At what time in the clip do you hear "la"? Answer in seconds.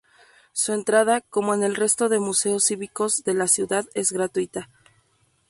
3.35-3.45